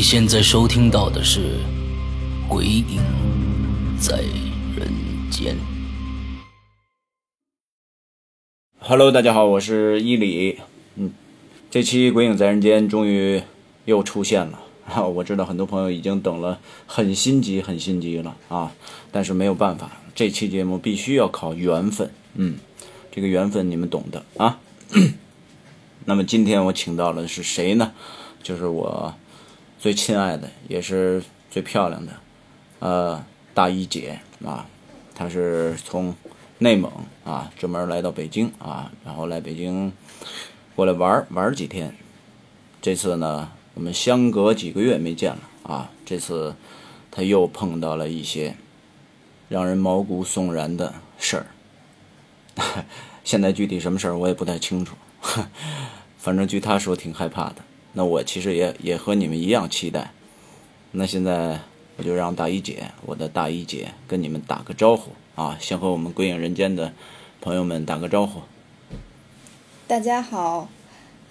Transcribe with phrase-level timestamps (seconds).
[0.00, 1.40] 你现在收听到的是
[2.48, 3.02] 《鬼影
[4.00, 4.16] 在
[4.74, 4.90] 人
[5.30, 5.54] 间》。
[8.78, 10.56] Hello，大家好，我是伊里。
[10.94, 11.12] 嗯，
[11.70, 13.42] 这期《鬼影在人间》终于
[13.84, 15.02] 又出现了啊！
[15.04, 18.72] 我知道很多朋友已经等了很心急、很心急了啊，
[19.12, 22.10] 但是没有办法，这期节目必须要靠缘分。
[22.36, 22.56] 嗯，
[23.12, 24.60] 这个缘分你们懂的啊。
[26.06, 27.92] 那么今天我请到了是谁呢？
[28.42, 29.14] 就是我
[29.80, 32.12] 最亲爱的，也是最漂亮的，
[32.80, 34.66] 呃，大一姐啊，
[35.14, 36.14] 她是从
[36.58, 36.92] 内蒙
[37.24, 39.90] 啊专门来到北京啊，然后来北京
[40.76, 41.96] 过来玩玩几天。
[42.82, 46.54] 这次呢，我们相隔几个月没见了啊，这次
[47.10, 48.54] 她又碰到了一些
[49.48, 51.46] 让人毛骨悚然的事儿。
[53.24, 54.94] 现在具体什么事儿我也不太清楚，
[56.18, 57.56] 反正据她说挺害怕的。
[57.92, 60.12] 那我其实也也和你们一样期待。
[60.92, 61.60] 那现在
[61.96, 66.92] 我就让大一姐，我的大一姐跟你们打个招呼啊，先和我们归影人间的
[67.40, 68.40] 朋友们打个招呼。
[69.86, 70.68] 大家好，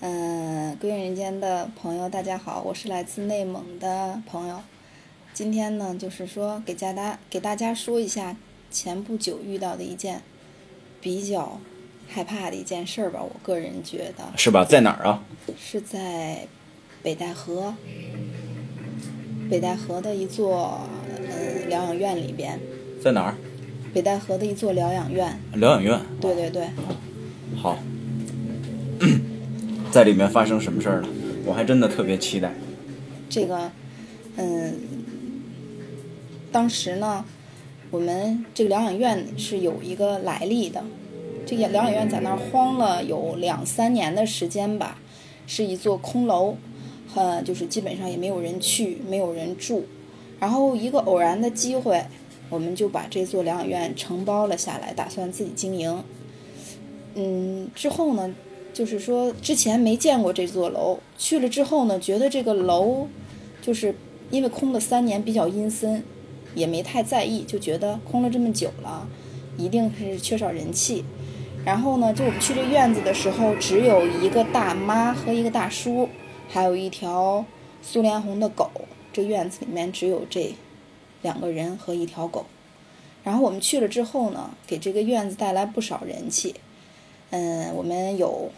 [0.02, 4.62] 嗯、归隐人间的朋友，大家好，我是来自内蒙的朋友。
[5.34, 8.36] 今天呢，就是说给家大给大家说一下
[8.70, 10.22] 前不久遇到的一件
[11.00, 11.62] 比较
[12.12, 13.22] 害怕的一件事儿吧。
[13.22, 14.66] 我个人觉得是吧？
[14.66, 15.24] 在哪儿啊？
[15.58, 16.48] 是在
[17.02, 17.74] 北戴河，
[19.50, 20.82] 北戴河的一座
[21.30, 22.60] 呃疗养院里边，
[23.02, 23.36] 在哪儿？
[23.94, 25.40] 北戴河的一座疗养院。
[25.54, 26.00] 疗养院。
[26.22, 26.68] 对对对，
[27.56, 27.78] 好，
[29.92, 31.08] 在里面发生什么事儿了？
[31.46, 32.54] 我还真的特别期待。
[33.30, 33.72] 这个，
[34.36, 34.76] 嗯，
[36.52, 37.26] 当时呢，
[37.90, 40.84] 我们这个疗养院是有一个来历的。
[41.50, 45.00] 这个疗养院在那儿荒了有两三年的时间吧，
[45.48, 46.56] 是一座空楼，
[47.16, 49.88] 呃，就是基本上也没有人去，没有人住。
[50.40, 52.06] 然后一个偶然的机会，
[52.52, 56.04] 我们就把这座疗养院承包了下来，打算自己经营。
[57.16, 58.36] 嗯，之后呢，
[58.72, 63.08] 就是说之前没见过这座楼，去了之后呢，觉得这个楼
[63.60, 63.96] 就是
[64.30, 66.04] 因为空了三年比较阴森，
[66.54, 69.08] 也没太在意，就觉得空了这么久了，
[69.58, 71.04] 一定是缺少人气。
[71.66, 76.10] 然后呢，就我们去这院子的时候，只有一个大妈和一个大叔，
[76.48, 77.46] 还有一条
[77.82, 78.72] 苏联红的狗。
[79.12, 80.56] 这院子里面只有这
[81.22, 82.46] 两个人和一条狗。
[83.24, 86.56] 然后我们去了之后呢，给这个院子带来不少人气。
[87.32, 88.50] 嗯，我们有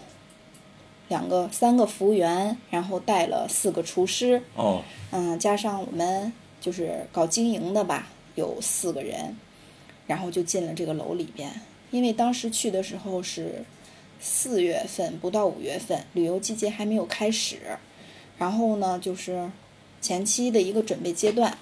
[1.09, 6.31] 两个、三个服务员，然后带了四个厨师，哦，嗯，加上我们
[6.61, 9.35] 就是搞经营的吧，有四个人，
[10.07, 11.49] 然后就进了这个楼里边。
[11.91, 13.63] 因为当时去的时候是
[14.19, 17.57] 四月份，不到五月份，旅游季节还没有开始。
[18.37, 19.51] 然后呢，就是
[20.01, 21.57] 前期的一个准备阶段，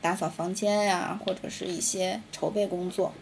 [0.00, 3.12] 打扫房间呀、或者是一些筹备工作。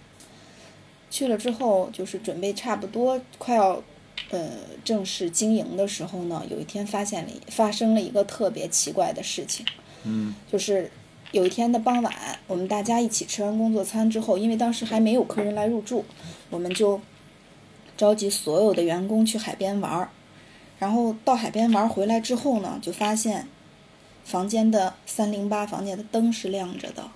[1.10, 3.82] 去了之后，就是准备差不多快要
[4.31, 4.50] 呃
[4.84, 9.65] 正式经营的时候呢，有一天发现了发生了一个特别奇怪的事情。
[10.04, 10.91] 嗯，就是
[11.33, 12.15] 有一天的傍晚，
[12.47, 16.05] 我们大家一起吃完工作餐之后，因为当时还没有客人来入住，
[16.51, 17.01] 我们就
[17.97, 20.11] 召集所有的员工去海边玩儿。
[20.79, 23.48] 然后到海边玩回来之后呢，就发现
[24.25, 27.09] 房间的三零八房间的灯是亮着的。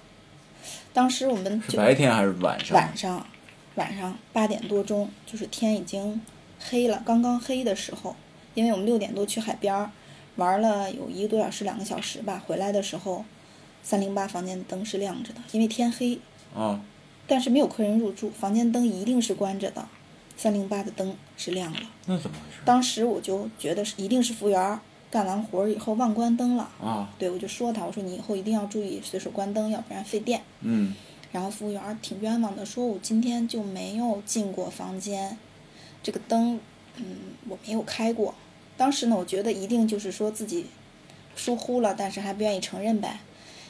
[0.92, 2.76] 当时我们就白天还是晚上？
[2.76, 3.26] 晚上，
[3.74, 6.20] 晚上八点多钟，就是天已经
[6.58, 8.16] 黑了，刚刚黑的时候，
[8.54, 9.90] 因为我们六点多去海边
[10.36, 13.24] 玩了有一个多小时、两个小时吧，回来的时候，
[13.82, 16.18] 三零八房间的灯是亮着的，因为天黑，
[16.54, 16.80] 哦，
[17.26, 19.88] 但是没有客人入住，房间灯一定是关着的，
[20.36, 21.80] 三零八的灯是亮的。
[22.06, 22.60] 那怎么回事？
[22.64, 24.80] 当时我就觉得是一定是服务员
[25.10, 26.70] 干完活儿以后忘关灯了。
[26.82, 30.42] 啊，对，我就说他，我说你以后一定要注意随手关灯，要不然费电。
[30.60, 30.94] 嗯，
[31.32, 35.38] 然后服务员挺冤枉的，说我今天就没有进过房间，
[36.02, 36.60] 这个灯，
[36.96, 37.04] 嗯，
[37.48, 38.34] 我没有开过。
[38.76, 40.66] 当时呢，我觉得一定就是说自己
[41.34, 43.20] 疏忽了，但是还不愿意承认呗，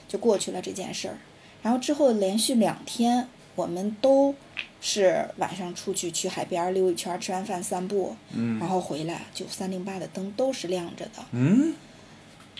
[0.08, 1.18] 就过去了这件事儿。
[1.62, 4.34] 然后之后连续两天，我们都
[4.80, 11.24] 是晚上出去去海边溜一圈，吃完饭散步，嗯然后回来就三零八的灯都是亮着的。
[11.32, 11.74] 嗯，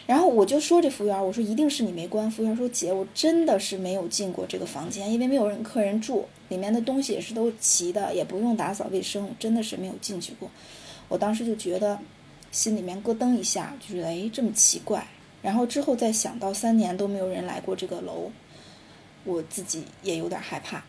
[0.06, 2.28] 然后我就说这服务员，我说一定是你没关。
[2.28, 10.50] 服务员说姐，我真的是没有进过这个房间，因为没有人客人住，里面的东西也是都齐的，也不用打扫卫生，真的是没有进去过。
[11.08, 11.98] 我当时就觉得
[12.50, 15.06] 心里面咯噔一下，就觉得哎这么奇怪。
[15.40, 18.30] 然后之后再想到三年都没有人来过这个楼，
[19.24, 20.82] 我自己也有点害怕。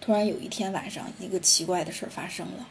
[0.00, 2.68] 突然有一天晚上，一个奇怪的事儿发生了，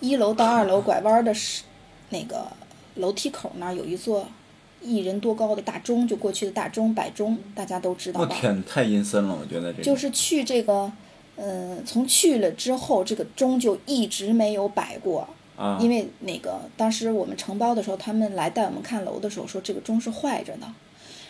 [0.00, 1.64] 一楼到二楼拐弯的是
[2.08, 2.50] 那个
[2.94, 4.26] 楼梯口那儿有一座
[4.80, 8.28] 一人多高的大钟，就过去的大钟摆钟，大家都知道吧？
[8.30, 10.90] 我天，太阴森了，我觉得这个就是去这个，
[11.36, 15.28] 嗯、从去了之后，这个钟就一直没有摆过。
[15.60, 20.66] 啊，因为那个当时我们承包的时候，他们来带我们看楼的时候说这个钟是坏着的，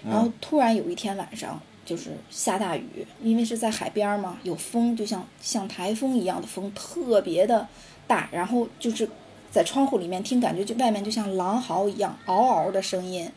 [0.08, 7.66] 然后突然有一天晚上就是下大雨，因为是在海边儿嘛，有风，就像像台风一样的风，特别的
[8.06, 9.08] 大，然后就是
[9.50, 13.28] 在窗户里面听，感觉就外面就像狼嚎一样嗷嗷的声音，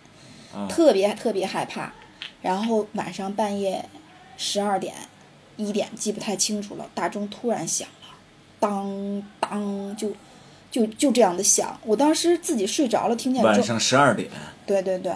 [0.53, 0.67] 啊。
[0.69, 1.91] 特别特别害怕。
[2.43, 3.83] 然后晚上半夜
[4.37, 4.93] 十二点、
[5.57, 8.07] 一点记不太清楚了，大钟突然响了，
[8.59, 10.11] 当当就
[10.73, 11.79] 就就这样的响。
[11.85, 14.27] 我当时自己睡着了，听见晚钟，上十二点，
[14.65, 15.13] 对对对，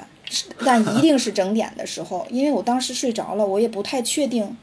[0.63, 4.55] 但一定是整点的时候，因为我当时睡着了，我也不太确定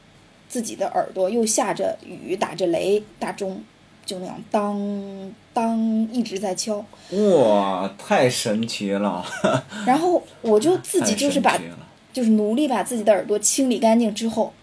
[0.47, 3.61] 自己的耳朵又下着雨，打着雷，大钟
[4.05, 5.77] 就那样当当
[6.13, 9.25] 一直在敲，哇，太神奇了，
[9.85, 11.59] 然后我就自己就是把
[12.13, 14.53] 就是努力把自己的耳朵清理干净之后，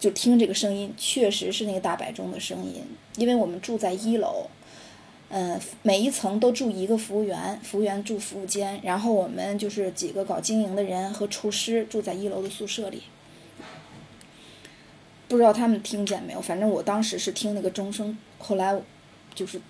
[0.00, 2.82] 就听这个声音，确实是那个大摆钟的声音。
[3.16, 4.48] 因为我们住在一楼，
[5.30, 13.02] 嗯、每一层都住一个服务员，服务员住服务间，然后我们就是几个搞经营的人和厨师住在一楼的宿舍里。
[15.28, 18.80] 不知道他们听见没有，反正我当时是听那个钟声，后来
[19.34, 19.60] 就是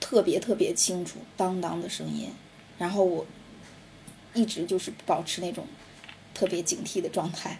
[0.00, 2.30] 特别特别清楚，当当的声音，
[2.78, 3.26] 然后我
[4.32, 5.66] 一直就是保持那种
[6.32, 7.58] 特别警惕的状态。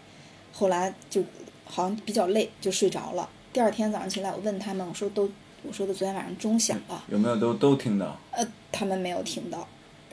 [0.51, 1.23] 后来就
[1.67, 3.29] 好像比较累，就睡着了。
[3.53, 5.31] 第二天早上起来，我问他们，我说都，
[5.65, 8.19] 我说的昨天晚上钟响了，有没有都都听到？
[8.33, 9.67] 呃，他们没有听到，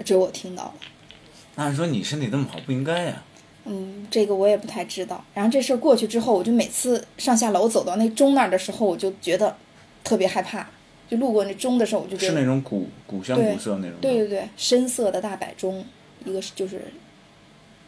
[0.06, 0.74] 只有我听到了。
[1.56, 3.24] 那按说你身体这么好，不应该呀、
[3.66, 5.24] 嗯，这个我也不太知道。
[5.34, 9.56] 然后这事儿过去之后，我就每次上下楼走到那钟那儿的时候，我就觉得
[10.04, 10.69] 特别害怕。
[11.10, 13.98] 就路过那钟的时候，我就觉得是那种古古香古色那种吗。
[14.00, 15.84] 对对对，深色的大摆钟，
[16.24, 16.84] 一个是就是，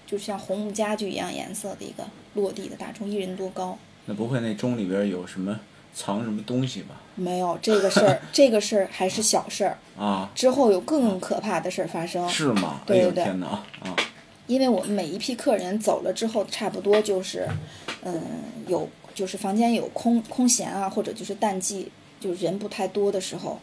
[0.07, 2.03] 就像红木家具一样颜色的一个
[2.33, 3.77] 落地的大钟，一人多高。
[4.05, 5.59] 那不会那钟里边有什么
[5.93, 7.01] 藏什么东西吧？
[7.15, 9.77] 没有这个事儿， 这个事儿还是小事儿。
[9.97, 12.81] 啊，之后有更可怕的事儿发生，是吗？
[12.85, 13.95] 对对对哎天哪啊！
[14.47, 17.47] 因为我们每一批客人走了之后，差不多就是，
[18.03, 18.21] 嗯，
[18.67, 23.59] 有就是房间有空空闲啊，或者就是淡季，就人不太多的时候，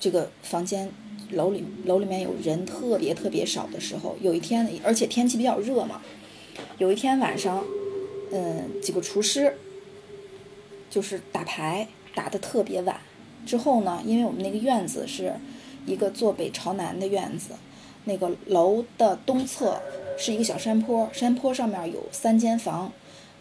[0.00, 0.90] 这个房间
[1.30, 6.02] 楼里楼里面有人特别特别少的时候，有一天，而且天气比较热嘛，
[6.78, 7.62] 有一天晚上，
[8.32, 9.56] 嗯，几个厨师
[10.96, 12.98] 就是打牌打得特别晚，
[13.44, 15.34] 之后呢，因为我们那个院子是
[15.84, 17.50] 一个坐北朝南的院子，
[18.04, 19.78] 那个楼的东侧
[20.16, 22.90] 是一个小山坡，山坡上面有三间房，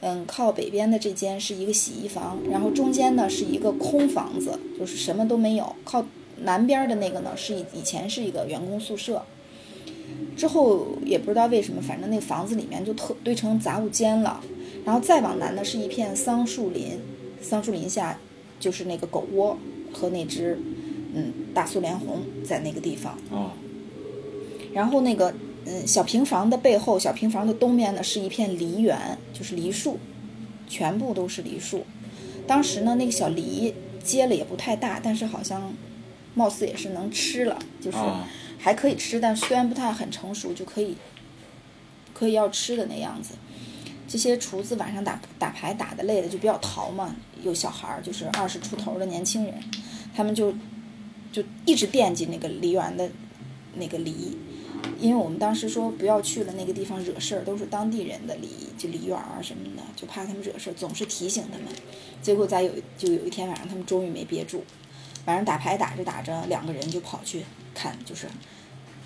[0.01, 5.73] 嗯，靠北边的这间是一个洗衣房，然后中间呢是一个空房子，就是什么都没有。
[5.85, 6.05] 靠
[6.41, 9.23] 南边的那个呢是以以前是一个员工宿舍，
[10.35, 14.43] 之后也不知道为什么，反正那房子里面就特堆成杂物间了。
[14.83, 16.99] 然后再往南呢是一片桑树林，
[17.45, 18.17] 桑树林下
[18.59, 19.57] 就是那个狗窝
[19.93, 20.57] 和那只
[21.13, 23.17] 嗯大苏联红在那个地方。
[23.29, 23.51] 哦，
[24.73, 25.33] 然后那个
[25.65, 29.99] 嗯小平房的背后，小平房的东面呢是一片梨园，就是梨树，
[30.67, 31.85] 全部都是梨树。
[32.47, 33.73] 当时呢，那个小梨
[34.03, 35.71] 结了也不太大，但是好像
[36.33, 40.95] 貌似也是能吃了，就是啊还可以吃，但虽然不太很成熟，就可以
[42.13, 43.35] 可以要吃的那样子。
[44.07, 49.53] 这些厨子晚上打打牌打的累的，就比较淘嘛，有小孩儿，就是二十出头的年轻人，
[50.15, 50.53] 他们就
[51.31, 53.09] 就一直惦记那个梨园的
[53.75, 54.37] 那个梨，
[54.99, 58.47] 因为我们当时说不要去了那个地方惹事儿，都是当地人的梨，
[58.77, 61.67] 就梨园啊什么的，就怕他们惹事儿，总是提醒他们。
[62.21, 64.63] 结果在有就有一天晚上，他们终于没憋住，
[65.25, 67.43] 晚上打牌打着打着，两个人就跑去
[67.73, 68.27] 看，就是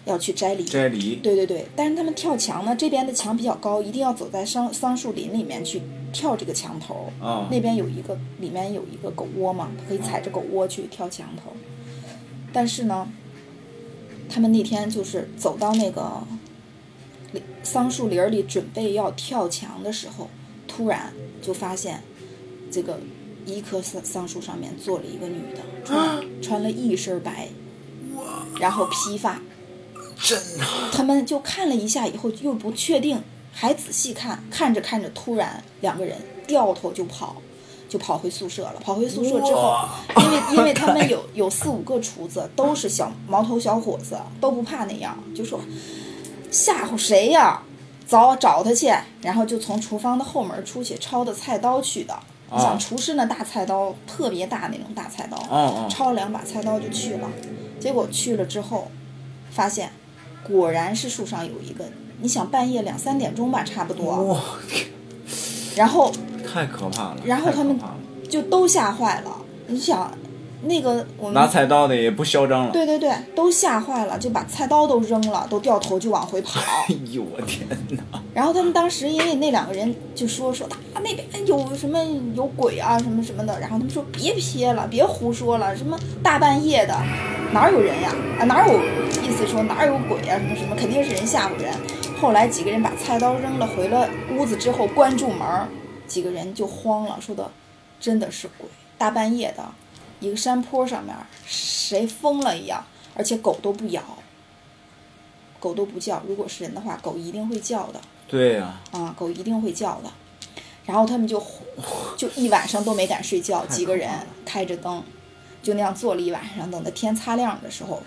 [0.06, 0.64] 要去摘梨。
[0.64, 7.12] 摘梨对对对，但是他们跳墙呢，这边的墙比较高，一定要走在桑桑树林里面去跳这个墙头。
[7.22, 11.52] 啊，那边有一个，里面有一个狗窝嘛，可以踩着狗窝去跳墙头。
[12.52, 13.08] 但是呢，
[14.30, 16.24] 他们那天就是走到那个
[17.62, 20.30] 桑树林里准备要跳墙的时候，
[20.68, 22.02] 突然就发现
[22.72, 23.00] 这个
[23.46, 27.50] 一棵桑桑树上面坐了一个女的，穿 穿了一身白，
[28.60, 29.40] 然后披发。
[30.22, 33.22] 真的，他们就看了一下以后又不确定，
[33.54, 37.38] 还仔细看，看着看着，突然两个人掉头就跑，
[37.88, 38.76] 就跑回宿舍了。
[38.84, 45.60] 跑回宿舍之后，因为因为他们有有四五个厨子，都是小毛头小伙子，都不怕那样，就说
[46.52, 47.64] 吓唬谁呀？
[48.06, 52.20] 走找他去，然后就从厨房的后门出去，抄的菜刀去的。
[52.52, 55.38] 你想厨师那大菜刀，特别大那种大菜刀，
[55.88, 57.30] 抄了两把菜刀就去了。
[57.80, 58.90] 结果去了之后，
[59.52, 59.92] 发现
[60.44, 61.86] 果然是树上有一个，
[62.22, 64.24] 你想半夜两三点钟吧，差不多。
[64.26, 64.42] 哇，
[65.76, 66.12] 然后
[66.52, 67.18] 太可怕了。
[67.26, 67.80] 然后他们
[68.30, 69.32] 就都吓坏了。
[69.68, 70.12] 你想，
[70.62, 72.72] 那个我们拿菜刀的也不嚣张了。
[72.72, 76.60] 对对对，都吓坏了，就把菜刀都扔了，都掉头就往回跑。
[76.90, 78.22] 哎呦我天哪！
[78.34, 82.04] 然后他们当时因为那两个人就说说啊那边有什么
[82.36, 86.94] 有鬼啊什么什么的，然后他们说别撇了，别胡说了，什么大半夜的
[87.52, 88.80] 哪儿有人呀啊哪有
[89.24, 91.74] 意思说哪儿有鬼啊什么什么，肯定是人吓唬人。
[92.22, 95.68] 后来几个人把菜刀扔了，回了屋子之后关住门儿，
[96.06, 97.50] 几个人就慌了，说的
[98.00, 99.64] 真的是鬼，大半夜的
[100.20, 102.86] 一个山坡上面谁疯了一样，
[103.16, 104.04] 而且狗都不咬。
[105.60, 108.00] 狗都不叫，如果是人的话，狗一定会叫的。
[108.30, 110.10] 对呀、啊，狗一定会叫的。
[110.86, 111.44] 然后他们就
[112.18, 114.10] 就一晚上都没敢睡觉，几个人
[114.46, 115.04] 开着灯，
[115.62, 118.02] 就那样坐了一晚上，等到天擦亮的时候，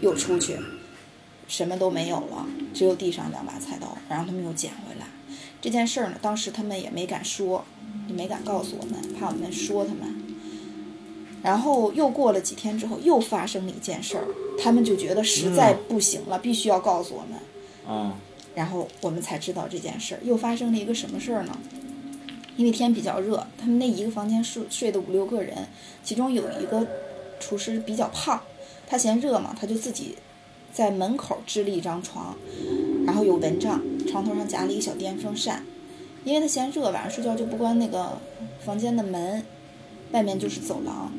[0.00, 0.58] 又出去，
[1.48, 5.06] 什么都没有了，只有地上两把菜刀，然后他们又捡回来。
[5.62, 7.64] 这件事儿呢，当时他们也没敢说，
[8.08, 10.19] 也没敢告诉我们，怕我们说他们。
[11.42, 14.24] 然后又过了几天之后，又发生了一件事儿，
[14.58, 17.38] 他们就觉得实在不行了，必须要告诉我们。
[17.88, 18.12] 嗯，
[18.54, 20.20] 然后我们才知道这件事儿。
[20.22, 21.58] 又发生了一个什么事儿呢？
[22.56, 25.66] 因为天比较热，他们那一个房间睡睡的五六个人，
[26.04, 26.86] 其中有一个
[27.38, 28.38] 厨师比较胖，
[28.86, 30.16] 他嫌热嘛，他就自己
[30.70, 32.36] 在门口支了一张床，
[33.06, 35.64] 然后有蚊帐，床头上夹了一个小电风扇。
[36.22, 38.18] 因为他嫌热，晚上睡觉就不关那个
[38.62, 39.42] 房间的门，
[40.12, 41.10] 外面就是走廊。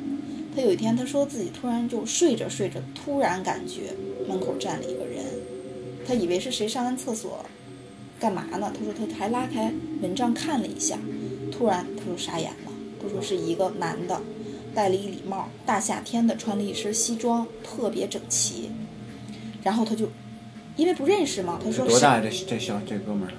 [0.55, 3.93] 他有一天他说自己突然就睡着睡着，突然感觉
[4.27, 5.23] 门口站了一个人，
[6.05, 7.45] 他以为是谁上完厕所，
[8.19, 8.71] 干嘛呢？
[8.77, 10.97] 他说他还拉开蚊帐看了一下，
[11.51, 14.21] 突然他说傻眼了，他说是一个男的，
[14.75, 18.69] 戴了一礼帽，大夏天的穿了一身西装，特别整齐，
[19.63, 20.09] 然后他就
[20.75, 22.23] 因为不认识嘛，他说是多大呀？
[22.23, 23.33] 这这小这哥们儿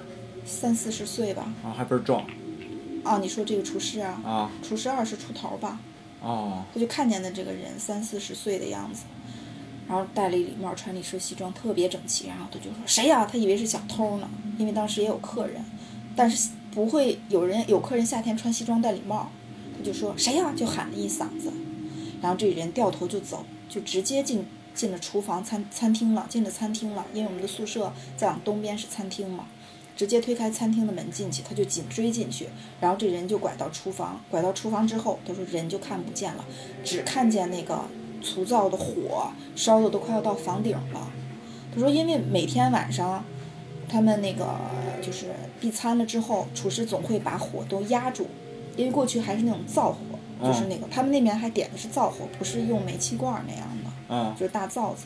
[0.45, 2.25] 三四十岁吧，啊，还倍儿壮
[3.03, 4.51] 啊，你说这个厨师啊，啊！
[4.61, 5.79] 厨师二十出头吧，
[6.23, 9.03] 哦，他就看见的这个人三四十岁的样子，
[9.89, 12.27] 然后戴了一礼帽，穿了一身西装，特别整齐。
[12.27, 15.61] 然后他就说谁呀、他以为是小偷呢，因为当时也有客人，
[16.15, 19.29] 但是不会有人有客人夏天穿西装戴礼帽，
[19.77, 21.51] 他就说谁呀、就喊了一嗓子，
[22.21, 29.45] 然后这人掉头就走，就直接进进了厨房餐餐厅了，进了餐厅了，因为我们的宿舍再往东边是餐厅嘛。
[29.95, 32.47] 直接推开餐厅的门进去，他就紧追进去，
[32.81, 36.43] 然后这人就拐到厨房，拐到厨房之后，他说人就看不见了，
[36.83, 37.85] 只看见那个
[38.21, 41.11] 粗糙的火烧的都快要到房顶了。
[41.73, 43.23] 他说，因为每天晚上
[43.87, 44.59] 他们那个
[45.01, 45.27] 就是
[45.59, 48.27] 闭餐了之后，厨师总会把火都压住，
[48.75, 49.97] 因为过去还是那种灶火，
[50.47, 55.05] 就是那个、他们那边还点的是灶火，不是用煤气罐儿那样的，嗯，就是大灶子。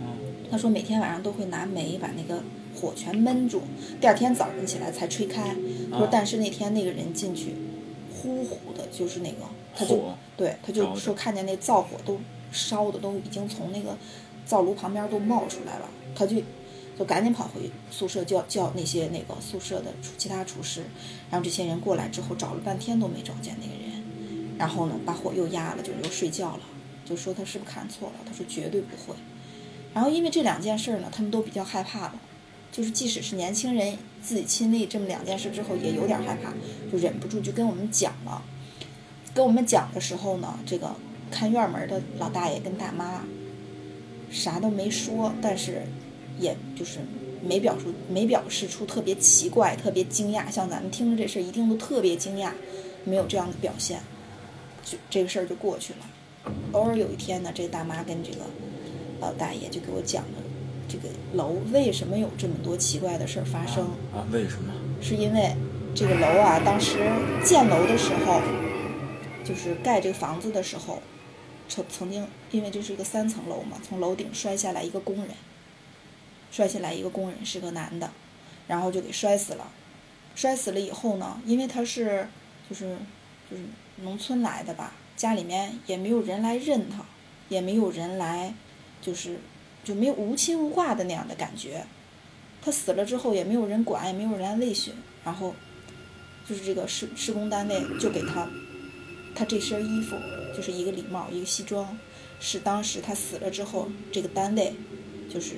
[0.00, 0.08] 嗯
[0.50, 2.40] 他说每天晚上都会拿煤把那个
[2.84, 3.62] 火全闷住，
[3.98, 5.56] 第二天早上起来才吹开。
[5.90, 7.54] 他说啊但是那天那个人进去，
[8.14, 9.38] 呼呼的，就是那个，
[9.74, 12.20] 他就火对，他就说看见那灶火都
[12.52, 13.96] 烧的都已经从那个
[14.44, 16.36] 灶炉旁边都冒出来了，他就
[16.98, 20.82] 就赶紧跑回宿舍叫叫那些那个宿舍的厨其他厨师，
[21.30, 24.04] 然后这些人过来之后找了半天都没找见那个人，
[24.58, 26.60] 然后呢把火又压了，就又睡觉了，
[27.04, 29.16] 就说他是不是看错了，他说绝对不会。
[29.92, 32.14] 然后因为这两件事儿呢，他们都比较害怕的，
[32.74, 36.52] 就是即使是年轻人自己亲历这么两件事之后，也有点害怕，
[36.90, 38.42] 就忍不住就跟我们讲了。
[39.32, 40.92] 跟我们讲的时候呢，这个
[41.30, 43.24] 看院门的老大爷跟大妈
[44.28, 45.82] 啥都没说，但是
[46.40, 46.98] 也就是
[47.46, 52.50] 没表述没表示出特别奇怪、特别惊讶，像咱们听着这事儿一定都特别惊讶，
[53.04, 54.00] 没有这样的表现，
[54.84, 56.52] 就这个事儿就过去了。
[56.72, 58.38] 偶尔有一天呢，这大妈跟这个
[59.20, 60.43] 老大爷就给我讲了
[60.88, 63.84] 这个楼为什么有这么多奇怪的事儿发生。
[64.12, 64.26] 啊？
[64.30, 64.72] 为什么？
[65.00, 65.54] 是因为
[65.94, 66.98] 这个楼啊，当时
[67.44, 68.40] 建楼的时候，
[69.44, 71.02] 就是盖这个房子的时候，
[71.68, 75.28] 曾曾经因为这是一个三层楼嘛，从楼顶摔下来一个工人，
[76.50, 78.10] 摔下来一个工人是个男的，
[78.66, 79.70] 然后就给摔死了。
[80.34, 82.26] 摔死了以后呢，因为他是
[82.68, 82.96] 就是
[83.50, 83.62] 就是
[84.02, 87.04] 农村来的吧，家里面也没有人来认他，
[87.48, 88.52] 也没有人来
[89.00, 89.38] 就是
[89.84, 91.86] 就没有无亲无挂的那样的感觉。
[92.60, 95.54] 他死了之后也没有人管，也没有人来慰询，然后
[96.48, 98.48] 就是这个施施工单位就给他
[99.34, 100.16] 他这身衣服，
[100.56, 101.98] 就是一个礼帽，一个西装，
[102.40, 104.74] 是当时他死了之后这个单位
[105.28, 105.56] 就是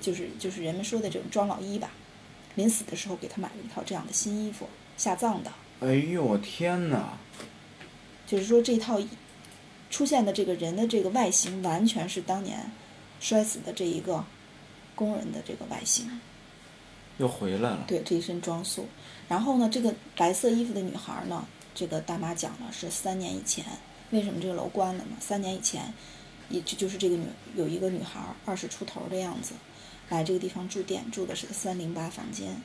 [0.00, 1.90] 就是就是人们说的这种装老衣吧。
[2.54, 5.52] 临死的时候给他买了一套这样的新衣服下葬的。
[5.80, 7.16] 哎呦我天哪！
[8.26, 9.00] 就是说这套
[9.88, 12.70] 出现的这个人的这个外形，完全是当年
[13.20, 14.24] 摔死的这一个
[14.96, 16.20] 工人的这个外形。
[17.18, 17.84] 又回来了。
[17.86, 18.88] 对，这一身装束。
[19.28, 23.64] 然后呢，这个白色衣服的女孩呢，这个大妈讲了是三年以前，
[24.10, 25.16] 为什么这个楼关了呢？
[25.20, 25.92] 三年以前，
[26.48, 29.52] 也就就是这个女有一个女孩二十出头的样子。
[30.08, 32.60] 来这个地方住店，住的是个三零八房间，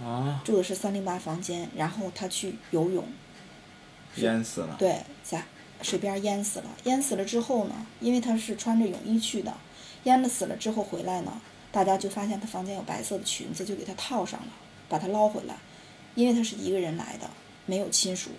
[0.00, 1.68] 啊，住的是三零八房间。
[1.76, 3.04] 然后她去游泳，
[4.14, 4.76] 淹死了。
[4.78, 5.44] 对，在
[5.82, 6.70] 水边淹死了。
[6.84, 9.54] 淹死了之后呢，因为他是穿着泳衣去的，
[10.04, 11.40] 淹了死了之后回来呢，
[11.70, 14.48] 大家就发现他房间有白色的裙子，就给他套上了，
[14.88, 15.56] 把他捞回来。
[16.14, 17.28] 因为他是一个人来的，
[17.66, 18.30] 没有亲属，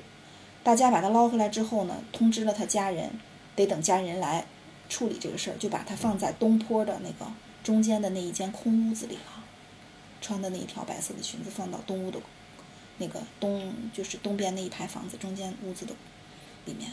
[0.63, 3.12] 大家把他捞回来之后呢，通知了他家人，
[3.56, 4.46] 得等家人来
[4.89, 7.32] 处理这个事儿，就把他放在东坡的那个。
[7.63, 9.44] 中间的那一间空屋子里了，
[10.22, 12.17] 穿的那一条白色的裙子放到东屋的，
[12.98, 15.94] 那个东就是东边那一排房子中间屋子的
[16.63, 16.89] 里面，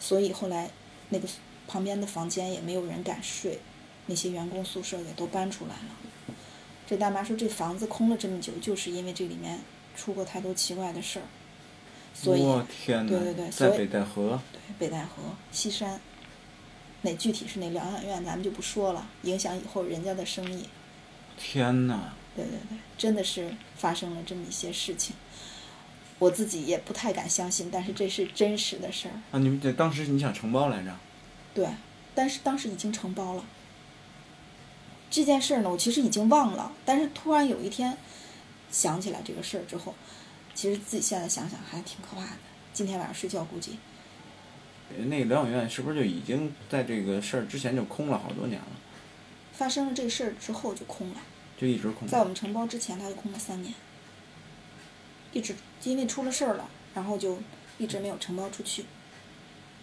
[0.00, 0.70] 所以后来
[1.08, 1.28] 那个
[1.66, 3.58] 旁边的房间也没有人敢睡，
[4.06, 6.34] 那些员工宿舍也都搬出来了。
[6.86, 9.58] 这大妈说这房子空了这么久，就是因为这里面
[9.96, 11.26] 出过太多奇怪的事儿，
[12.14, 16.00] 所以天对对对，在北戴河，对北戴河西山。
[17.02, 20.68] 那具体是哪疗养院，咱们就不说了，影响以后人家的生意。
[21.36, 22.14] 天哪！
[22.34, 25.14] 对对对，真的是发生了这么一些事情，
[26.18, 29.14] 我自己也不太敢相信，但是这是真实的事儿。
[29.32, 30.96] 啊，你们这当时你想承包来着？
[31.54, 31.68] 对，
[32.14, 33.44] 但是当时已经承包了。
[35.10, 37.96] 这件事儿呢，我其实已经忘了，但是突然有一天
[38.70, 39.94] 想起来这个事儿之后，
[40.54, 42.38] 其实自己现在想想还挺可怕的。
[42.72, 43.78] 今天晚上睡觉估计。
[45.06, 48.66] 那个疗养院是不是就已经在这个事儿之前就空了好多年了？
[49.52, 51.16] 发生了这个事儿之后就空了，
[51.58, 52.06] 就一直空。
[52.06, 53.72] 在我们承包之前，它就空了三年，
[55.36, 57.38] 一直因为出了事儿了，然后就
[57.76, 58.86] 一直没有承包出去。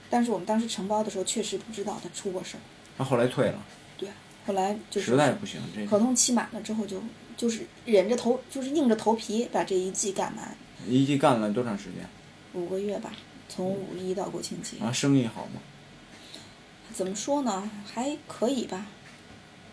[0.10, 2.60] 但是我们当时承包的时候，确实不知道他出过事儿。
[2.98, 3.64] 他后来退了。
[3.98, 4.10] 对，
[4.48, 7.02] 后来就是实在不行，这合同期满了之后，就
[7.38, 10.58] 就是忍着头，就是硬着头皮把这一季干完。
[10.88, 12.08] 一季干了多长时间？
[12.54, 13.12] 五个月吧。
[13.50, 15.62] 从五一到国庆节啊，生意好吗？
[16.92, 17.70] 怎么说呢？
[17.86, 18.88] 还可以吧，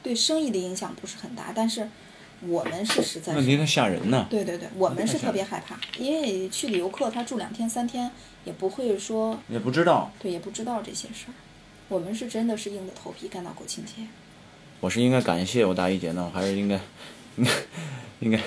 [0.03, 1.89] 对生意的影响不是很大，但是
[2.47, 3.35] 我们是实在。
[3.35, 4.27] 问题它吓人呢。
[4.31, 8.11] 对对对，我们是特别害怕，因为去旅游客他住两天三天
[8.45, 9.39] 也不会说。
[9.49, 10.11] 也不知道。
[10.19, 11.35] 对，也不知道这些事儿，
[11.89, 13.93] 我们是真的是硬着头皮干到国庆节。
[14.81, 16.81] 我是应该感谢我大姨姐呢，还是应该，
[17.37, 17.51] 应该，
[18.21, 18.41] 应该。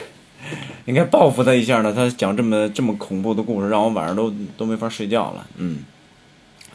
[0.86, 1.94] 应该报复她一下呢。
[1.94, 5.48] 她讲这么这么恐怖的故事，让我晚上都都没法睡觉了。
[5.56, 5.86] 嗯，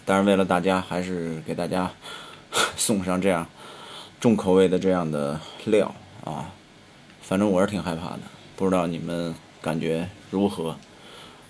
[0.06, 1.90] 但是为了大家，还是给大家
[2.76, 3.46] 送上这样
[4.18, 6.50] 重口味的这样的料啊。
[7.28, 8.20] 反正我是挺害怕的，
[8.56, 10.78] 不知道你们感觉如何？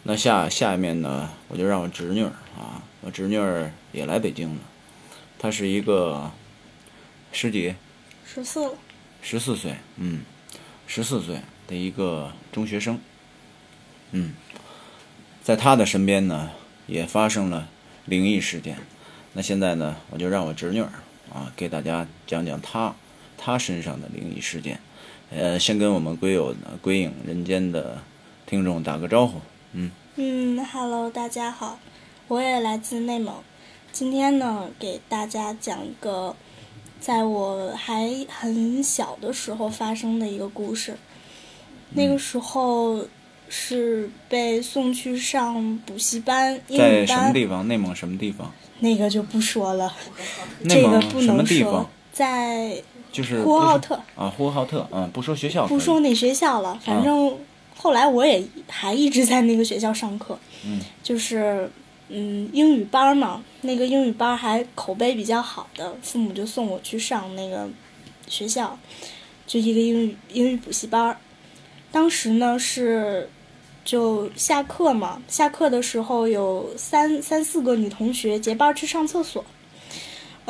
[0.03, 4.61] 那下下面呢，我就让我侄女儿啊，我侄女儿也来北京了。
[5.39, 6.33] 她是一个
[7.31, 7.77] 十几，
[8.27, 8.75] 十四了，
[9.23, 10.23] 十四岁，嗯，
[10.89, 11.41] 十四岁。
[11.69, 12.99] 的一个中学生，
[14.13, 14.33] 嗯，
[15.43, 16.51] 在她的身边呢，
[16.87, 17.69] 也发生了
[18.07, 18.79] 灵异事件。
[19.35, 20.91] 那现在呢，我就让我侄女儿
[21.31, 22.97] 啊，给大家讲讲她
[23.37, 24.81] 她身上的灵异事件。
[25.31, 28.01] 呃，先跟我们归友归影人间的
[28.47, 29.39] 听众打个招呼，
[29.73, 29.91] 嗯。
[30.17, 31.79] 嗯，Hello，大家好，
[32.29, 33.35] 我也来自内蒙。
[33.93, 36.35] 今天呢，给大家讲一个
[36.99, 40.97] 在我还很小的时候发生的一个故事。
[41.91, 43.07] 那个时候
[43.51, 47.07] 是被送去上补习班，英语班。
[47.07, 47.69] 在什么地方？
[47.69, 48.51] 内蒙什么地方？
[48.81, 49.95] 那个就不说了，
[50.67, 51.89] 这个不能说。
[52.13, 55.67] 在就是呼和浩特啊，呼和浩特，嗯，不说学校。
[55.67, 57.37] 不说哪学校了，反正
[57.77, 60.39] 后来我也还一直在那个学校上课。
[60.65, 60.81] 嗯。
[61.03, 61.71] 就是
[62.09, 67.69] 嗯，英语班嘛，那个英语班还口碑比较好的，父母就送我去上那个
[68.29, 68.79] 学校，
[69.47, 71.17] 就一个英语英语补习班。
[71.91, 73.29] 当时呢是，
[73.85, 79.45] 就下课嘛，下课的时候有三三四个女同学结伴去上厕所，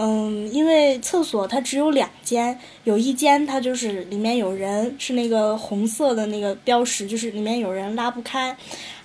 [0.00, 8.56] 嗯，因为厕所它只有两间，有一间它就是里面有人，是那个红色的那个标识，就是里面有人拉不开。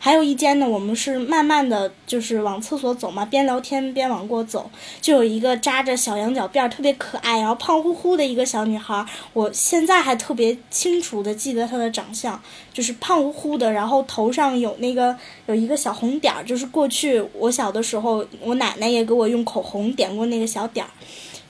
[0.04, 12.38] 还有一间呢，我们是慢慢的就是往厕所走嘛，边聊天边往过走，就有一个扎着小羊角辫儿，特别可爱，然后胖乎乎的一个小女孩，我现在还特别清楚的记得她的长相，
[12.74, 20.90] 就是胖乎乎的，然后头上有那个有一个小红点儿，就是过去我小的时候，我奶奶也给我用口红点过那个小点儿，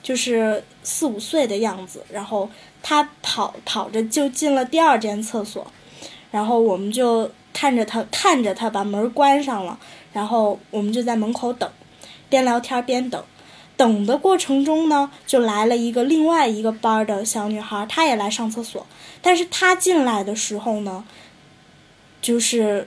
[0.00, 2.48] 就是四五岁的样子，然后
[2.84, 5.66] 她跑跑着就进了第二间厕所，
[6.30, 7.28] 然后我们就。
[7.54, 9.78] 看着他，看着他把门关上了，
[10.12, 11.70] 然后我们就在门口等，
[12.28, 13.24] 边聊天边等。
[13.76, 18.86] 等的过程中呢，就来了一个另外一个班的小女孩，她也来上厕所。
[19.20, 21.04] 但是她进来的时候呢，
[22.22, 22.86] 就是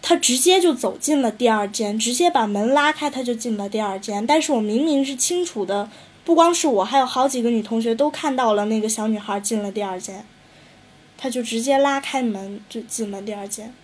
[0.00, 4.26] 她直接就走进了第二间，直接把门拉开，她就进了第二间。
[4.26, 5.90] 但是我明明是清楚的，
[6.24, 10.24] 不光是我，还有好几个女同学都看到了那个小女孩进了第二间，
[11.18, 13.74] 她就直接拉开门就进了第二间。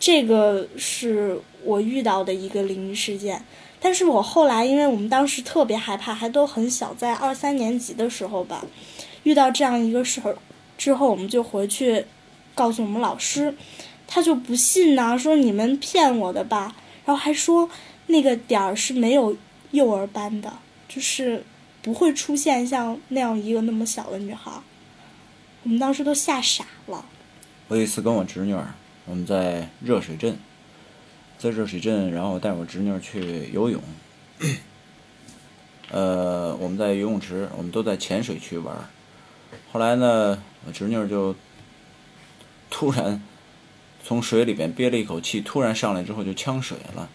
[0.00, 3.44] 这个是我遇到的一个灵异事件，
[3.78, 8.64] 但是我后来，因为我们当时特别害怕，还都很小，在二三年级的时候吧，
[9.24, 10.38] 遇到这样一个事儿
[10.78, 12.06] 之后，我们就回去
[12.54, 13.54] 告诉我们老师，
[14.06, 17.68] 他就不信呐，说你们骗我的吧，然后还说
[18.06, 19.36] 那个点儿是没有
[19.72, 20.50] 幼儿班的，
[20.88, 21.44] 就是
[21.82, 24.50] 不会出现像那样一个那么小的女孩，
[25.64, 27.04] 我们当时都吓傻了。
[27.68, 28.66] 我有一次跟我侄女儿。
[29.10, 30.38] 我们在热水镇，
[31.36, 33.82] 在热水镇，然后带我侄女去游泳。
[35.90, 38.88] 呃，我们在游泳池，我们都在浅水区玩。
[39.72, 41.34] 后来呢，我侄女就
[42.70, 43.20] 突然
[44.04, 47.08] 从水里边憋了一口气，突然上来之后就呛水了。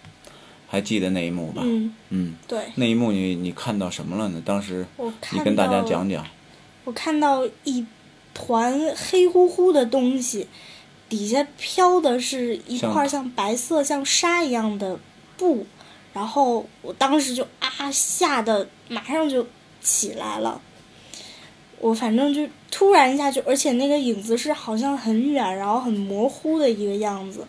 [0.68, 1.62] 还记得那一幕吧？
[1.64, 1.96] 嗯。
[2.10, 2.36] 嗯。
[2.46, 2.60] 对。
[2.76, 4.44] 那一幕你你看到什么了呢？
[4.44, 4.86] 当时
[5.32, 6.28] 你跟大家讲讲。
[6.84, 7.86] 我看到一
[8.34, 10.50] 团黑乎乎的东西。
[11.08, 15.00] 底下飘的是一块像白色像纱一样的
[15.38, 15.66] 布，
[16.14, 19.46] 然后我当时就啊吓得马上就
[19.82, 20.60] 起来了，
[21.80, 27.46] 我反正就突然一下就，而且那个影子是好像很远，然后很模糊的一个样子。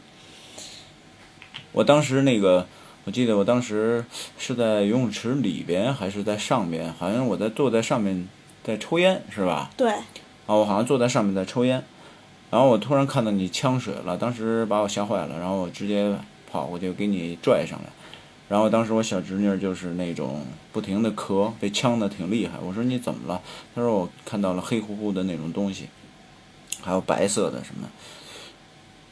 [1.72, 2.66] 我当时那个，
[3.04, 4.04] 我记得我当时
[4.38, 6.92] 是在游泳池里边还是在上边？
[6.92, 8.28] 好像我在坐在上面
[8.62, 9.70] 在抽烟，是吧？
[9.76, 9.90] 对。
[9.90, 11.84] 啊，我好像坐在上面在抽烟。
[12.50, 16.16] 然后我突然看到你呛水了，当时把我吓坏了，然后我直接
[16.50, 17.90] 跑过去给你拽上来。
[18.48, 22.58] 然后当时我小侄女就是那种不停的咳，被呛的挺厉害。
[22.60, 23.42] 我说你怎么了？
[23.74, 25.88] 她说我看到了黑乎乎的那种东西，
[26.80, 27.88] 还有白色的什么。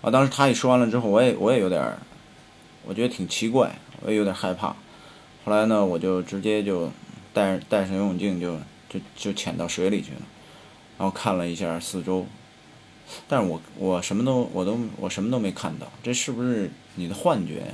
[0.03, 1.83] 啊，当时她一说完了之后，我也我也有点，
[2.85, 4.69] 我觉得挺奇怪，我也有点害怕。
[5.45, 6.89] 后来呢，我就直接就
[7.33, 8.57] 戴戴上游泳镜就
[8.89, 10.23] 就就潜到水里去了，
[10.97, 12.25] 然后看了一下四周。
[13.29, 17.67] 但是我我什么都我都我什么都没看到，这是不是你的幻觉呀？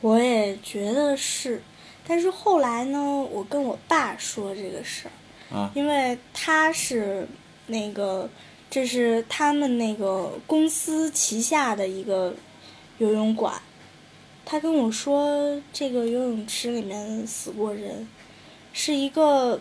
[0.00, 1.62] 我也觉得是，
[2.06, 5.08] 但是后来呢，我跟我爸说这个事
[5.50, 7.26] 儿，啊，因为他是
[7.66, 8.30] 那个
[8.70, 12.34] 这是他们那个公司旗下的一个
[12.98, 13.60] 游泳馆，
[14.44, 18.06] 他跟我说这个游泳池里面死过人，
[18.72, 19.60] 是一个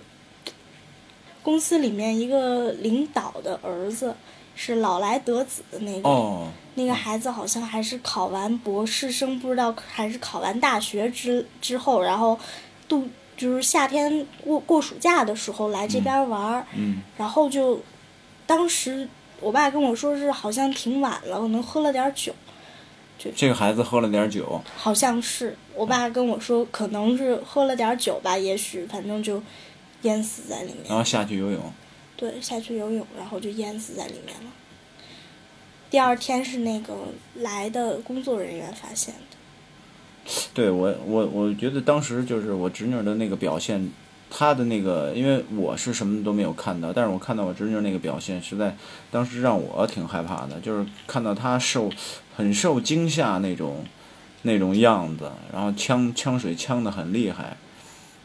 [1.41, 4.15] 公司里面一个领导的儿子。
[4.59, 12.37] 是老来得子的那个，那个孩子好像还是考完博士生，不知道还是考完大学之之后，然后
[12.87, 16.65] 度就是夏天过过暑假的时候来这边玩儿，
[17.15, 17.79] 然后就
[18.47, 19.07] 当时
[19.39, 22.33] 我爸跟我说是好像挺晚了，可能喝了点酒，
[23.19, 29.39] 就这个孩子喝了点酒，好像是我爸跟我说可能是喝了点酒吧，也许反正就
[30.01, 31.61] 淹死在里面，然后下去游泳。
[32.17, 34.51] 对，下去游泳，然后就淹死在里面了。
[35.89, 36.93] 第二天是那个
[37.35, 40.33] 来的工作人员发现的。
[40.53, 43.89] 对我，我我觉得当时就是我侄女的那个表现，
[44.29, 48.75] 她的那个，因为我是什么都没有看到，但是我看到我侄女那个表现，实在
[49.11, 51.89] 当时让我挺害怕的，就是看到她受
[52.35, 53.85] 很受惊吓那种
[54.41, 57.55] 那种样子，然后呛呛水呛的很厉害。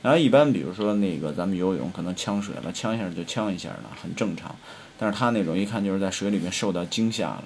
[0.03, 4.55] 然后一般，比如说那个咱们游泳可能呛水了，呛一下就呛一下了，很正常。
[4.99, 7.45] 但是他那种一看就是在水里面受到惊吓了，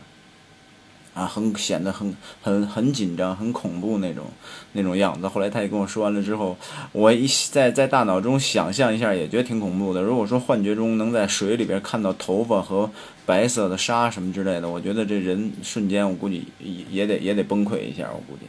[1.14, 4.24] 啊，很显得很很很紧张、很恐怖那种
[4.72, 5.28] 那种样子。
[5.28, 6.56] 后来他也跟我说完了之后，
[6.92, 10.02] 我一在在大脑中想象一下，也觉得挺恐怖的。
[10.02, 12.90] 如果说幻觉中能在水里边看到头发和
[13.24, 18.46] 白色的沙什么之类的，我觉得这人瞬间我估计也也得也得崩溃一下，我估计。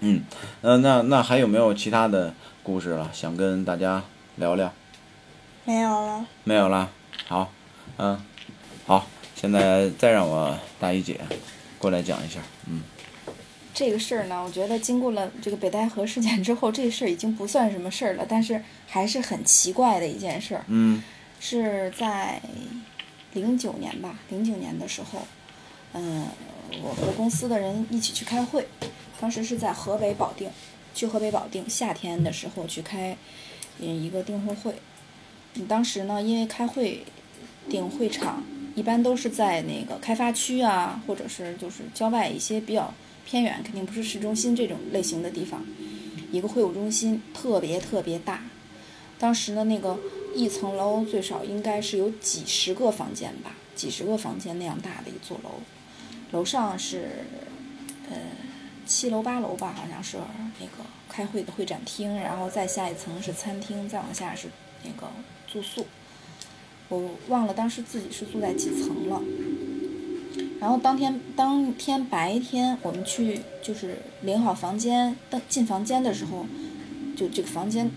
[0.00, 0.22] 嗯，
[0.62, 3.10] 呃，那那还有没有其他的故事了？
[3.12, 4.02] 想跟大家
[4.36, 4.72] 聊聊？
[5.64, 6.26] 没有了。
[6.44, 6.90] 没有了。
[7.26, 7.52] 好，
[7.98, 8.20] 嗯，
[8.86, 11.20] 好，现在再让我大姨姐
[11.78, 12.40] 过来讲一下。
[12.66, 12.82] 嗯，
[13.74, 20.64] 这个事儿呢，我觉得经过了这个北戴河事件之后，这事儿已经不算什么事儿了，但是还是很奇怪的一件事儿。
[20.68, 21.02] 嗯
[21.38, 22.40] 是在
[23.32, 25.26] 零九年吧，零九年的时候，
[25.92, 26.26] 嗯，
[26.82, 28.66] 我和公司的人一起去开会，
[29.20, 30.48] 当时是在河北保定，
[30.94, 33.16] 去河北保定，夏天的时候去开，
[33.78, 34.74] 嗯，一个订货会。
[35.54, 37.04] 嗯当时呢，因为开会
[37.68, 38.42] 订会场
[38.76, 42.94] 一般都是在那个开发区啊，或者是就是郊外一些比较
[43.26, 45.64] 偏远，肯定不是市中心这种类型的地方。
[46.32, 48.44] 一个会务中心特别特别大，
[49.18, 49.98] 当时呢，那个
[50.32, 55.50] 一层楼最少应该是有几十个房间吧，几十个房间那样大的一座楼，
[56.30, 57.24] 楼上是
[58.08, 58.16] 呃
[58.90, 60.18] 七楼八楼吧，好像是
[60.58, 64.48] 那个开会的会展厅，然后再下一层是餐厅，再往下是
[64.82, 65.06] 那个
[65.46, 65.86] 住宿。
[66.88, 69.22] 我忘了当时自己是住在几层了。
[70.58, 76.44] 然后当天当天白天我们去就是领好房间，登进房间的时候，
[77.16, 77.88] 就这个房间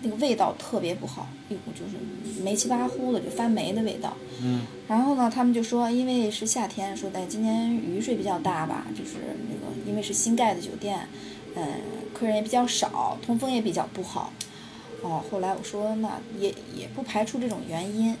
[0.00, 4.16] 那个味道特别不好，一股就是霉气巴呼的，就发霉的味道。
[4.42, 9.49] 嗯然后呢，他们就说，因为是夏天，说哎今年雨水比较大吧，就是那个
[9.90, 11.08] 因为是新盖的酒店，
[11.56, 11.66] 嗯，
[12.14, 14.32] 客人也比较少，通风也比较不好。
[15.02, 18.16] 哦，后来我说那也也不排除这种原因，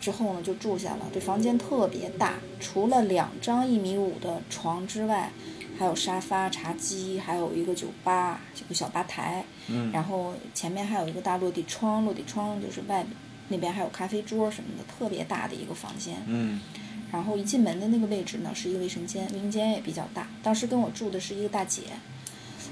[0.00, 1.06] 之后呢就住下了。
[1.14, 5.30] 这房间特别大，除了两张一米五的床之外，
[5.78, 9.44] 还有沙发、茶几，还有一个酒吧，这个小吧台。
[9.68, 13.06] 嗯然后前面还有一个大落地窗，落地窗就是外
[13.48, 16.16] 那边还有咖啡桌什么的，特别大的一个房间。
[16.26, 16.60] 嗯
[17.12, 20.28] 然后一进门的那个位置呢，是一个卫生间，卫生间也比较大。
[20.42, 21.82] 当时跟我住的是一个大姐，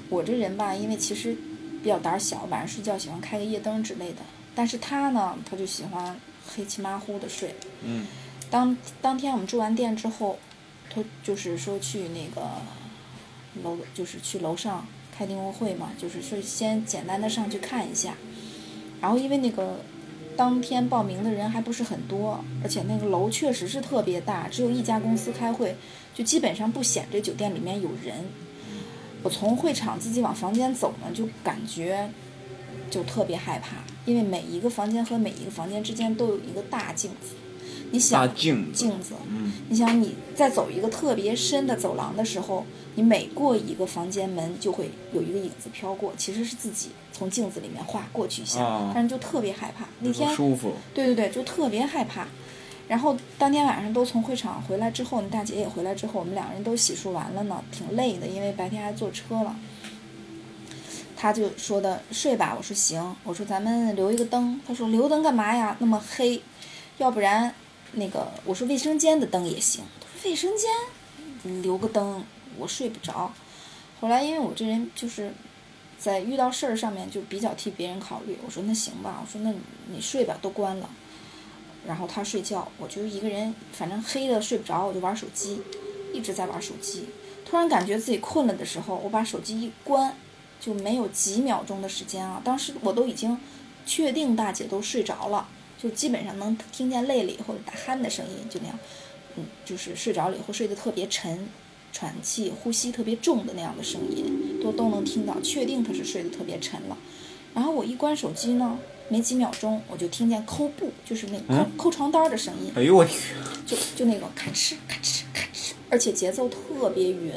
[0.09, 1.35] 我这人吧，因为其实
[1.81, 4.17] 比较胆儿小，晚上睡觉喜欢开个夜灯之类的。
[4.53, 6.15] 但是她呢，她就喜欢
[6.47, 7.55] 黑漆麻糊的睡。
[7.83, 8.05] 嗯
[8.49, 10.37] 当当天我们住完店之后，
[10.89, 12.49] 她就是说去那个
[13.63, 14.85] 楼，就是去楼上
[15.17, 18.15] 开订货会嘛，就是说先简单的上去看一下。
[19.01, 19.79] 然后因为那个
[20.37, 25.75] 当天报名的人还不是很多，而且那个楼确实是特别大，只有一家公司开会，
[26.13, 28.25] 就基本上不显这酒店里面有人。
[29.23, 32.09] 我从会场自己往房间走呢，就感觉
[32.91, 37.35] 就特别害怕，因为每一个房间和每一个房间之间都有一个大镜子。
[37.91, 49.85] 你想镜子镜子，嗯你想你在走一个特别深的走廊的时候，你每过一个房间门就会有一个影子飘过，其实是自己从镜子里面划过去一下，啊但是就特别害怕。
[49.99, 50.73] 那天舒服。
[50.93, 52.27] 对对对，就特别害怕。
[52.87, 59.55] 然后当天晚上都从会场回来之后，你大姐也回来之后，我们两个人都洗漱完了呢，挺累的，因为白天还坐车了。
[61.17, 65.75] 她就说的睡吧，我说行，我说咱们留一个灯，她说留灯干嘛呀？
[65.79, 66.39] 那么黑，
[66.99, 67.51] 要不然
[67.95, 72.23] 那个我说卫生间的灯也行，她说卫生间留个灯
[72.57, 73.31] 我睡不着。
[73.99, 75.33] 后来因为我这人就是
[75.97, 79.59] 在遇到事儿上面就比较替别人考虑，我说那行吧，我说那你
[79.93, 80.89] 你睡吧，都关了。
[81.87, 85.61] 然后他睡觉，我就一个人，反正黑的睡不着，我就玩手机，
[86.11, 87.05] 一直在玩手机。
[87.45, 90.17] 突然感觉自己困了的时候，我把手机一关，
[90.59, 93.37] 就没有几秒钟的时间啊，当时我都已经
[93.85, 95.47] 确定大姐都睡着了，
[95.85, 98.79] 就基本上能听见累了以后打鼾的声音，就那样，
[99.35, 101.47] 嗯，就是睡着了以后睡得特别沉，
[101.93, 106.97] 喘气、呼吸特别重的那样的声音，都都能听到，确定他是睡得特别沉了。
[107.53, 113.19] 然后我一关手机呢，没几秒钟我就听见抠布，就是那抠、嗯抠床单儿的声音，哎呦我天！
[113.67, 117.31] 就就那种咔哧咔哧咔哧，而且节奏特别匀，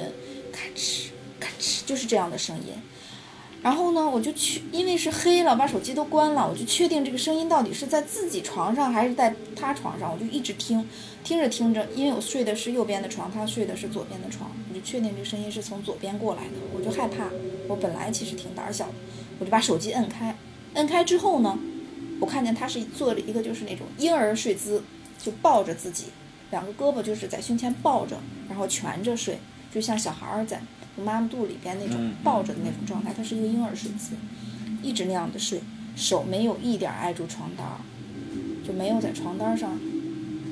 [0.51, 1.09] 咔哧
[1.39, 2.73] 咔哧，就是这样的声音。
[3.61, 10.89] 然后呢，我就去，因为是黑了，把手机都关了，我就确定这个声音到底是在自己床上还是在他床上，我就一直听，
[11.25, 17.29] 听着听着，因为我睡的是右边的床，他睡的是左边的床，我就确定这个声音是从左边过来的，我就害怕，
[17.67, 18.95] 我本来其实挺胆小的，
[19.41, 20.37] 我就把手机摁开，
[20.75, 21.59] 摁开之后呢，
[22.21, 24.81] 我看见他是做了一个就是那种婴儿睡姿，
[25.21, 26.05] 就抱着自己，
[26.53, 28.17] 两个胳膊就是在胸前抱着，
[28.49, 29.39] 然后蜷着睡，
[29.75, 30.63] 就像小孩儿在
[31.03, 34.13] 妈妈肚里边那种嗯抱着的那种状态，他是一个婴儿睡姿，
[34.83, 35.61] 一直那样的睡，
[35.97, 37.79] 手没有一点儿挨住床单儿，
[38.67, 39.79] 就没有在床单上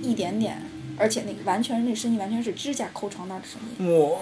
[0.02, 0.62] 一点点，
[0.96, 3.92] 而且那个完全那个声音完全是指甲抠床单的声音。
[3.92, 4.18] 我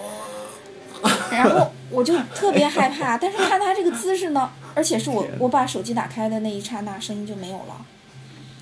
[1.31, 7.85] 然后我 就特别害怕，但是看他这个姿势呢，而且是我我把手机打开的那一刹那，声音就没有了。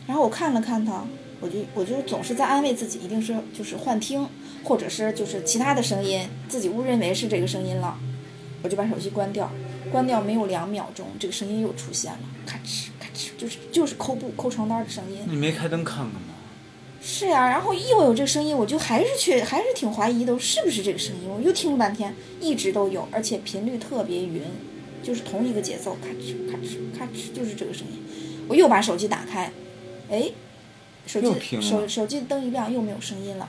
[0.06, 1.04] 然后我看了看他，
[1.40, 4.26] 我就我就总是在安慰自己，一定是就是幻听，
[4.64, 7.98] 或者是就是其他的声音，自己误认为是这个声音了。
[8.62, 9.50] 我就把手机关掉，
[9.90, 15.18] 关掉没有两秒钟，这个声音又出现了，咔哧咔哧，就是就是抠布抠床单的声音。
[15.26, 16.34] 你没开灯看看吗？
[17.04, 21.28] 是呀、然后又有这个声音，我就还是去还是挺怀疑的，是不是这个声音？
[21.28, 24.42] 我又听了半天，一直都有，而且频率特别匀，
[25.02, 28.00] 就是同一个节奏，咔哧咔哧咔哧，就是这个声音。
[28.46, 29.50] 我又把手机打开，
[30.08, 30.30] 哎，
[31.04, 33.48] 手机手手机灯一亮，又没有声音了。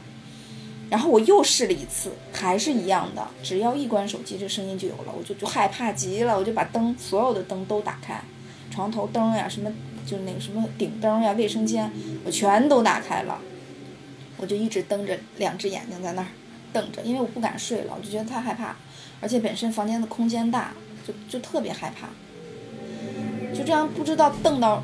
[0.93, 8.21] 然后我又试了一次，还是一样的，只要一关手机，这声音就有了，我就就害怕极了，我就把灯所有的灯都打开，
[8.69, 9.73] 床头灯呀，什么
[10.05, 11.91] 就那个什么顶灯呀，卫生间，
[12.23, 13.41] 我全都打开了，
[14.37, 16.27] 我就一直瞪着两只眼睛在那儿
[16.71, 18.75] 瞪着，因为我不敢睡了，我就觉得太害怕，
[19.19, 20.75] 而且本身房间的空间大，
[21.07, 22.09] 就就特别害怕，
[23.51, 24.83] 就这样不知道瞪到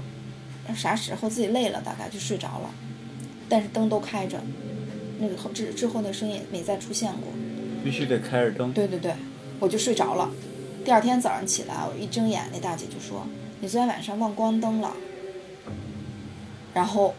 [0.76, 2.72] 啥时候，自己累了大概就睡着了，
[3.48, 4.42] 但是灯都开着，
[5.20, 7.32] 那个后之之后那声音也没再出现过。
[7.84, 8.74] 必须得开着灯。
[8.74, 9.14] 对对对，
[9.60, 10.30] 我就睡着了。
[10.84, 13.28] 第二天早上起来，我一睁眼，那大姐就说
[13.62, 14.94] ：“你昨天晚上忘关灯了。”
[16.74, 17.14] 然后，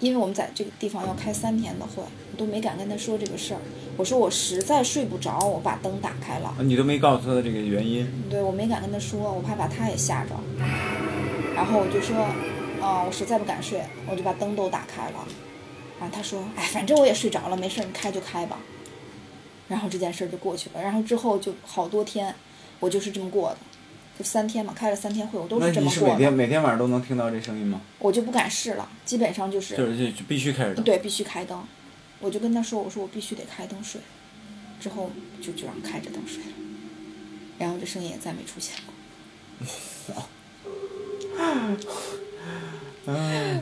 [0.00, 3.60] 因为我们在这个地方要开三天的会，我都没敢跟她说这个事儿。
[3.96, 6.48] 我说我实在睡不着，我把灯打开了。
[6.48, 8.06] 啊你都没告诉他这个原因。
[8.30, 10.30] 对我没敢跟她说，我怕把她也吓着。
[11.54, 12.16] 然后我就说
[12.80, 15.26] ：“啊、我实在不敢睡，我就把灯都打开了。”
[15.98, 18.58] 然后他说：“哎，反正我也睡着了，没事儿，你开就开吧。”
[19.68, 20.82] 然后这件事儿就过去了。
[20.82, 22.32] 然后之后就好多天，
[22.80, 23.56] 我就是这么过的，
[24.18, 26.36] 就三天嘛，开了三天会，我都是这么过你是每天的。
[26.36, 27.80] 每天晚上都能听到这声音吗？
[27.98, 30.84] 我就不敢试了，基本上就是就是就就必须开着灯。
[30.84, 31.64] 对必须开灯。
[32.20, 34.00] 我就跟他说：“我说我必须得开灯睡。”
[34.78, 36.50] 之后就就让开着灯睡了，
[37.58, 38.92] 然后这声音也再没出现过。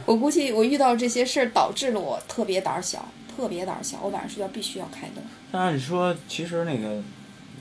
[0.07, 3.98] 我估计我遇到这些事儿，导致了我特别胆儿小，特别胆儿小。
[4.02, 5.24] 我晚上睡觉必须要开灯。
[5.52, 7.02] 但按说，其实那个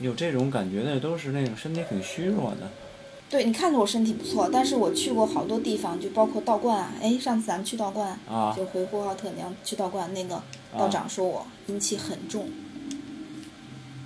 [0.00, 2.70] 有这种感觉的都是那种身体挺虚弱的。
[3.30, 6.92] 对，你看着我身体不错，但是我去过好多地方，就包括道观啊。
[7.02, 10.40] 哎，上次咱们去道观，啊就回呼和浩特你要去道观，那个
[10.78, 12.48] 道长说我阴气很重。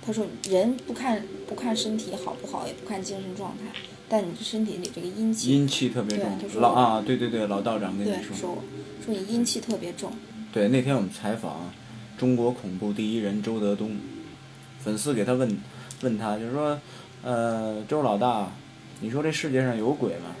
[0.03, 3.79] 他说人不看不看身体好不好，也不看精神状态，
[4.09, 6.61] 但你这身体里这个阴气，阴气特别重。
[6.61, 8.35] 老啊，对对对，老道长跟你，说。
[8.35, 8.63] 说
[9.05, 10.11] 说你阴气特别重。
[10.51, 11.71] 对，那天我们采访
[12.17, 13.95] 中国恐怖第一人周德东，
[14.79, 15.57] 粉丝给他问
[16.01, 16.79] 问他，就是说，
[17.21, 18.51] 呃，周老大，
[18.99, 20.35] 你说这世界上有鬼吗？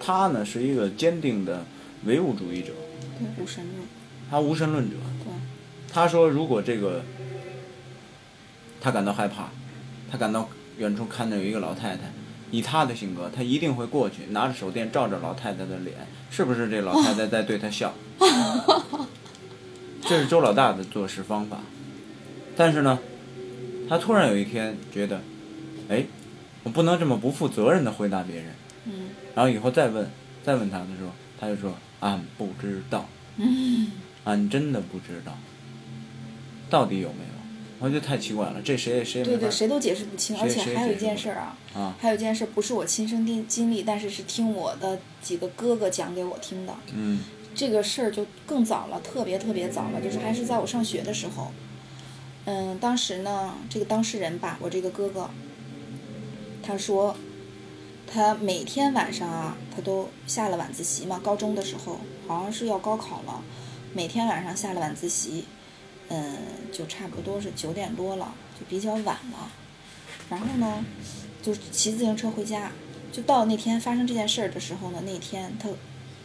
[0.00, 1.64] 他呢是一个坚定的
[2.04, 2.72] 唯物主义者，
[3.18, 3.86] 对，无神论。
[4.30, 4.96] 他无神论者。
[5.24, 5.32] 对，
[5.92, 7.02] 他说，如果这个
[8.80, 9.50] 他感到害怕，
[10.10, 12.02] 他感到远处看到有一个老太太，
[12.50, 15.94] 以他的性格，他一定会过去，拿着手电照着老太太的脸，
[16.30, 17.94] 是不是这老太太在对他笑？
[20.02, 21.58] 这是周老大的做事方法。
[22.56, 22.98] 但是呢，
[23.88, 25.20] 他突然有一天觉得，
[25.88, 26.04] 哎，
[26.62, 28.46] 我不能这么不负责任的回答别人。
[28.86, 30.10] 嗯然后以后再问
[30.42, 33.06] 再问他的时候，他就说：“俺不知道，
[33.36, 33.92] 嗯，
[34.24, 35.38] 俺真的不知道，
[36.68, 37.37] 到底有没有？”
[37.80, 40.36] 我觉得太奇怪了，这谁也谁对对，谁都解释不清。
[40.38, 41.94] 而且还有一件事儿啊，啊。
[42.00, 46.74] 还有一件事不是我亲身经经历，但是是听我的几个哥哥讲给我听的。
[46.94, 47.20] 嗯
[47.54, 51.50] 这个事儿就更早了，特别特别早了，就是还是在我上学的时候。
[52.44, 55.28] 嗯，当时呢，这个当事人吧，我这个哥哥，
[56.62, 57.16] 他说，
[58.06, 63.42] 他每天晚上啊，他都下了晚自习嘛，高中的时候好像是要高考了，
[63.92, 65.44] 每天晚上下了晚自习，
[66.08, 66.36] 嗯，
[66.72, 69.50] 就差不多是九点多了，就比较晚了。
[70.30, 70.84] 然后呢，
[71.42, 72.70] 就骑自行车回家，
[73.12, 75.68] 就到那天发生这件事儿的时候呢，那天他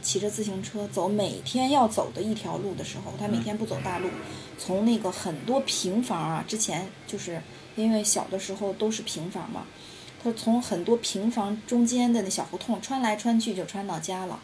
[0.02, 4.10] 骑着自行车走每天要走的一条路的时候，他每天不走大路，
[4.58, 7.42] 从那个很多平房啊，之前就是
[7.76, 9.66] 因为小的时候都是平房嘛，
[10.22, 14.40] 他从很多平房中间的那小胡同穿来穿去就穿到家了。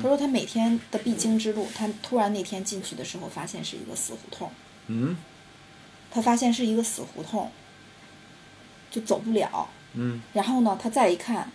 [0.00, 4.50] 他说他每天的必经之路，他突然那天进去的时候发现是一个死胡同，
[4.86, 5.16] 嗯
[6.10, 7.50] 他发现是一个死胡同，
[8.90, 9.68] 就走不了。
[9.94, 11.50] 嗯然后呢，他再一看，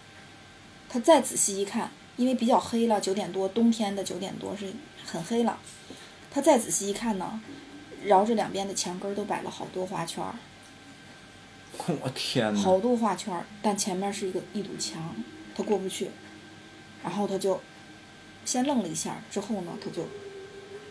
[0.90, 4.74] 他再仔细一看，因为比较黑了，九点多，冬天的九点多是
[5.06, 5.58] 很黑了。
[6.32, 7.42] 他再仔细一看呢，
[8.04, 10.36] 绕着两边的墙根都摆了好多花圈儿，
[12.02, 12.60] 我天哪！
[12.60, 15.16] 好多花圈儿，但前面是一个一堵墙，
[15.56, 16.10] 他过不去。
[17.02, 17.60] 然后他就
[18.44, 20.06] 先愣了一下，之后呢，他就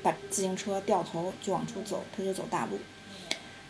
[0.02, 2.78] 把自行车掉头就往出走，他就走大路。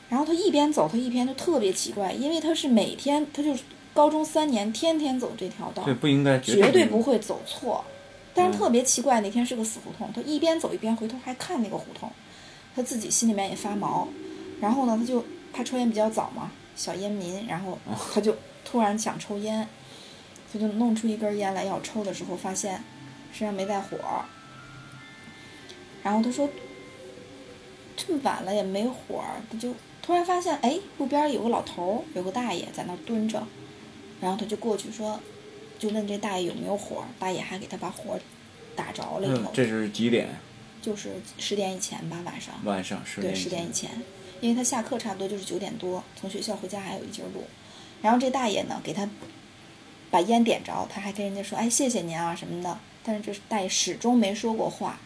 [0.08, 3.62] 然后他一边走，他一边就特别奇怪，因为他是每天，他就是
[3.92, 7.84] 高中三年天天走这条道，对，不应该，绝对对不会走错。
[8.34, 12.10] 但是嗯特别奇怪，那天是个死胡同，他一边走一边回头还看那个胡同，
[12.74, 14.08] 他自己心里面也发毛。
[14.60, 17.78] 然后呢，他就他抽烟比较早嘛，小烟民，然后
[18.14, 19.68] 他就突然想抽烟，
[20.52, 22.82] 他就弄出一根烟来要抽的时候，发现
[23.32, 23.98] 身上没带火。
[26.08, 26.48] 然后他说
[27.94, 33.46] ：“这么晚了也没火，他就突然发现，哎，路边有个老头，有个大爷在那蹲着。
[34.18, 35.20] 然后他就过去说，
[35.78, 38.18] 就问这大爷有没有火，大爷还给他把火
[38.74, 40.30] 打着了以后，这是几点？
[40.80, 42.54] 就是十点以前吧，晚上。
[42.64, 43.90] 晚上十对，十点以前，
[44.40, 47.44] 因为他下课差不多就是九点多，从学校回家还有一截路。
[48.00, 49.06] 然后这大爷呢，给他
[50.10, 54.98] 把烟点着，他还跟人家说：“哎，谢谢您啊什么的。”但是这大爷始终没说过话，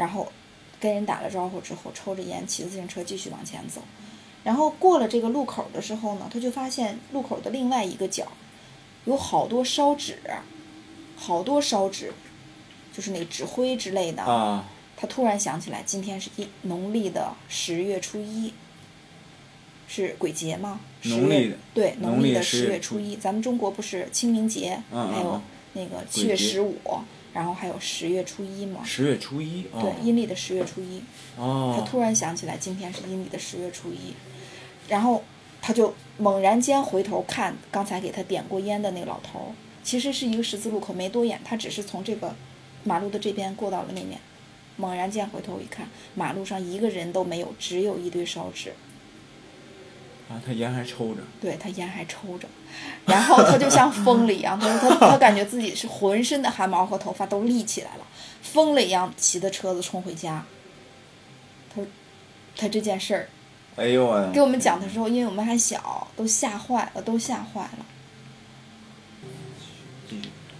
[0.00, 0.32] 然后
[0.80, 3.82] 跟人打了招呼之后，抽着烟，骑着自行车继续往前走。
[4.42, 8.26] 然后过了这个路口的时候呢，他就发现路口的另外一个角
[9.04, 10.18] 有好多烧纸，
[11.16, 12.10] 好多烧纸，
[12.94, 14.22] 就是那纸灰之类的。
[14.22, 14.64] 啊，
[14.96, 18.54] 他突然想起来，今天是一农历的十月初一，
[19.86, 20.80] 是鬼节吗？
[21.02, 23.16] 农历的对，农历的十月初一。
[23.16, 25.42] 咱们中国不是清明节，嗯还有嗯
[25.74, 26.74] 那个七月十五，
[27.32, 28.82] 然后还有十月初一嘛？
[28.84, 29.80] 十月初一啊。
[29.80, 31.02] 对，阴历的十月初一。
[31.36, 31.86] 他哦。
[31.88, 34.14] 突然想起来，今天是阴历的十月初一，
[34.88, 35.22] 然后
[35.62, 39.52] 他就猛然间回头看刚才给他点过烟的那个老头儿，
[39.82, 42.34] 其实是一个十字路口，没多远，他只是从这个
[42.84, 44.20] 马路的这边过到了那面。
[44.76, 48.72] 猛然间回头一看，马路上一个人都没有，只有一堆烧纸。
[50.30, 51.22] 啊，他烟还抽着。
[51.40, 52.46] 对他烟还抽着，
[53.04, 58.06] 然后他就像疯了一样，他说他他感觉自己是浑身的汗毛和头发都立起来了，
[58.40, 60.44] 疯了一样骑着车子冲回家。
[61.74, 61.86] 他说
[62.56, 63.28] 他这件事儿
[63.76, 64.30] 哎呦喂！
[64.32, 67.86] 给我们讲的时候，因为我们还小，都吓坏了，都吓坏了。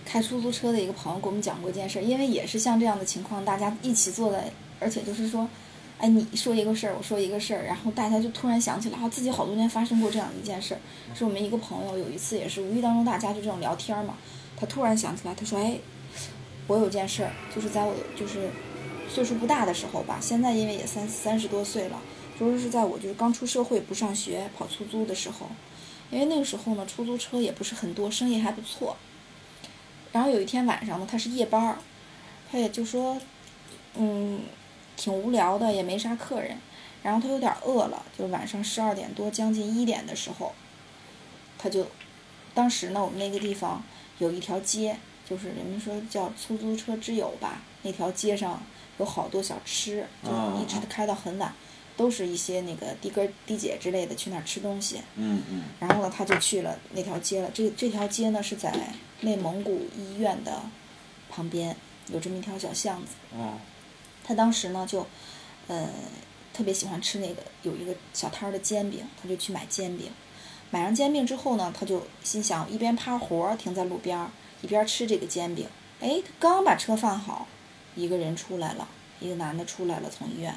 [0.04, 4.50] 开出租车的一个朋友给我们讲过一件事儿，因为也是像这样的情况，大家一起坐在，
[4.80, 5.48] 而且就是说，
[6.00, 10.80] 哎，你说一个事儿，我说一个事儿，然后大家就突然想起来，啊，自己好多年发生过这样一件事儿。
[11.14, 14.16] 是我们一个朋友有一次也是无意当中，大家就这种聊天嘛，
[14.56, 15.78] 他突然想起来，他说，哎，
[16.66, 18.48] 我有件事儿，就是在我就是
[19.10, 22.00] 岁数不大的时候吧，现在因为也三三十多岁了。
[22.38, 25.46] 说是在我就是刚出社会不上学跑出租的时候，
[26.10, 28.96] 因为那个时候呢出租车也不是很多，生意还不错。
[30.12, 31.76] 然后有一天晚上呢，他是夜班儿，
[32.50, 33.18] 他也就说，
[33.94, 34.40] 嗯，
[35.00, 36.58] 挺无聊的，也没啥客人。
[37.02, 40.52] 然后他有点饿了，就晚上十二点多将近一点的时候，
[41.56, 41.86] 他就，
[42.52, 43.82] 当时呢我们那个地方
[44.18, 48.62] 有一条街，就是人们说叫出租车之友吧，那条街上
[48.98, 50.30] 有好多小吃，就
[50.60, 51.50] 一直开到很晚。
[51.96, 55.64] 都是一些那个的哥的姐之类的去那儿吃东西，嗯嗯。
[55.78, 57.50] 然后呢，他就去了那条街了。
[57.52, 58.74] 这这条街呢是在
[59.20, 60.62] 内蒙古医院的
[61.28, 61.76] 旁边，
[62.10, 63.12] 有这么一条小巷子。
[63.36, 63.58] 哦。
[64.30, 65.04] 他当时呢就，
[65.66, 65.88] 呃，
[66.54, 70.08] 特别喜欢吃那个有一个小摊儿的煎饼，他就去买煎饼。
[70.70, 74.30] 买上煎饼之后呢，他就心想一边趴活儿停在路边儿，
[74.62, 75.66] 一边吃这个煎饼。
[75.98, 77.48] 哎，他刚把车放好，
[77.96, 78.86] 一个人出来了，
[79.18, 80.56] 一个男的出来了，从医院，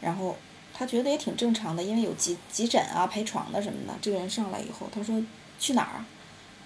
[0.00, 0.36] 然后。
[0.76, 3.94] 他觉得也挺正常的，因为有急急诊啊、陪床的什么的。
[4.02, 5.22] 这个人上来以后，他说
[5.56, 6.04] ：“去哪儿？”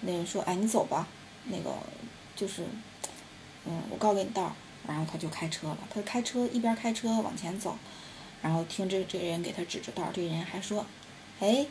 [0.01, 1.07] 那人说：“哎，你走吧，
[1.43, 1.71] 那个
[2.35, 2.65] 就是，
[3.65, 4.51] 嗯，我告给你道儿。”
[4.87, 5.77] 然后他就开车了。
[5.89, 7.77] 他开车一边开车往前走，
[8.41, 10.09] 然后听这这人给他指着道。
[10.13, 10.85] 这人还说
[11.39, 11.65] ：“哎，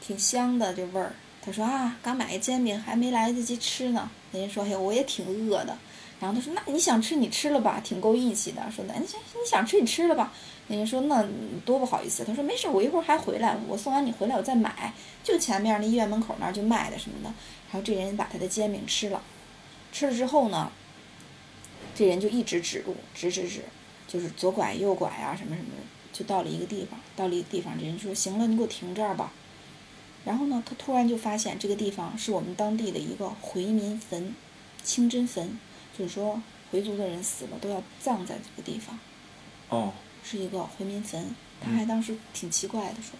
[0.00, 5.76] 挺香的这味儿。”他说：“啊，刚买个煎饼还没来得及吃呢。”那人说：“嘿，我也挺饿的。”
[6.18, 10.32] 然后他说：“那你想吃你吃了吧，挺够义气的。”说的：“你想你想吃你吃了吧。”
[10.68, 11.24] 那人说：“那
[11.64, 14.92] 多不好意思。”他说：“没事，我一会儿还回来，我送完你回来我再买，
[15.22, 17.32] 就前面那医院门口那儿就卖的什么的。”
[17.70, 19.22] 然后这人把他的煎饼吃了，
[19.92, 20.72] 吃了之后呢，
[21.96, 23.64] 这人就一直指路，指指指，
[24.06, 25.82] 就是左拐右拐啊什么什么的，
[26.12, 29.32] 就到了一个地方，到了一个地方，这人说：“行了，你给我停这儿吧。”
[30.24, 34.34] 然后呢，他突然就发现这个地方是我们当地的一个回民坟，
[34.84, 35.58] 清真坟，
[35.98, 38.98] 就是说回族的人死了都要葬在这个地方。
[39.70, 39.92] 哦。
[40.28, 43.16] 是一个回民坟，他还当时挺奇怪的，说：“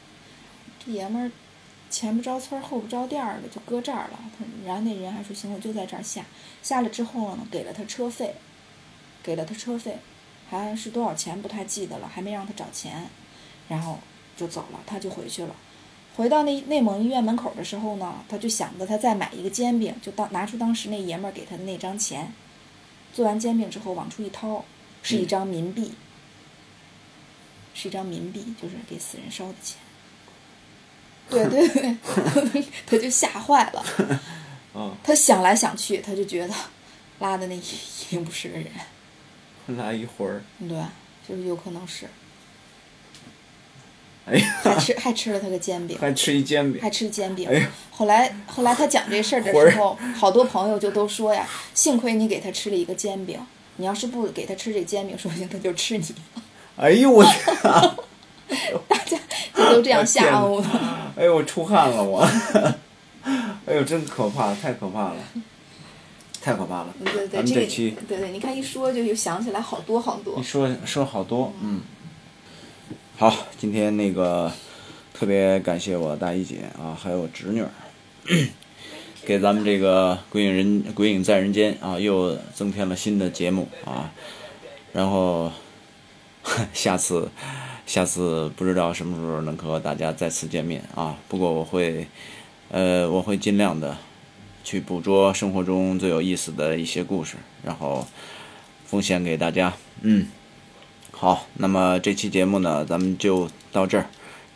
[0.84, 1.30] 这爷们儿
[1.88, 6.24] 前不着村后不着店儿的，就搁这儿了。”他然后那人还说：“行，我就在这儿下。”
[6.64, 8.34] 下了之后呢，给了他车费，
[9.26, 9.98] 给了他车费，
[10.48, 13.10] 还是多少钱不太记得了，还没让他找钱，
[13.66, 13.98] 然后
[14.36, 15.56] 就走了，他就回去了。
[16.16, 22.32] 回到那内蒙医院门口的时候呢，他就想着他再买一个煎饼，就当拿出当时那爷们儿给他的那张钱，
[23.12, 24.64] 做完煎饼之后往出一掏，
[25.02, 25.92] 是一张冥币。
[27.78, 29.76] 是一张冥币，就是给死人烧的钱。
[31.28, 33.84] 对对对， 他就吓坏了。
[34.74, 34.96] 嗯。
[35.04, 36.54] 他想来想去，他就觉得
[37.18, 37.62] 拉的那一
[38.08, 38.66] 定不是个人。
[39.66, 40.42] 拉一会儿。
[40.60, 40.76] 对，
[41.28, 42.06] 就是有可能是。
[44.26, 47.68] 哎呀，还吃还吃了他个煎饼，还吃一煎饼还，吃煎饼哎。
[47.90, 53.38] 后来后来他讲这事儿的时候，好多朋友就都说呀，幸亏你给他吃了一个煎饼，
[53.76, 56.04] 你要是不给他吃这煎饼，说不定他就吃你。
[56.76, 57.24] 哎呦我！
[58.88, 59.16] 大家
[59.54, 60.60] 就都这样吓唬我。
[61.16, 62.20] 哎呦，我出汗了我，
[63.64, 65.16] 哎呦，真可怕，太可怕了，
[66.46, 66.94] 太可怕了。
[67.04, 70.42] 对对，咱们这个这期对对，你看一说就又想起来好多好多一。
[70.44, 71.80] 说说好多，嗯。
[73.18, 74.52] 好，今天那个
[75.12, 77.70] 特别感谢我大姨姐啊，还有我侄女儿，
[79.24, 84.12] 给咱们这个《鬼影人鬼影在人间》啊，又增添了新的节目啊。
[84.92, 85.50] 然后
[86.72, 87.28] 下次
[87.86, 91.18] 下次不知道什么时候能和大家再次见面啊。
[91.26, 92.06] 不过我会
[92.70, 93.96] 呃我会尽量的
[94.66, 98.04] 去捕捉生活中最有意思的一些故事，然后
[98.84, 99.72] 奉献给大家。
[100.00, 100.26] 嗯，
[101.12, 104.06] 好，那么这期节目呢，咱们就到这儿。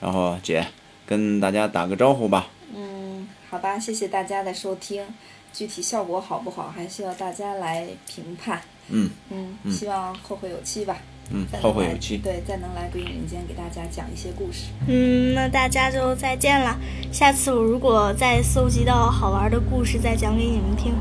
[0.01, 0.67] 然后姐
[1.07, 2.49] 跟大家打个招呼吧。
[2.75, 5.05] 嗯，好吧，谢谢大家的收听。
[5.53, 8.61] 具体效果好不好，还需要大家来评判。
[8.89, 10.97] 嗯嗯，希望后会有期吧。
[10.99, 12.19] 嗯再，能来后会有期。
[12.19, 14.67] 对，再能来归隐人间给大家讲一些故事。
[14.87, 16.79] 嗯，那大家就再见了。
[17.13, 20.93] 下次我如果再搜集到好玩的故事，再讲给你们听。